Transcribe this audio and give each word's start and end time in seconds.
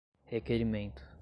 requerimento 0.29 1.05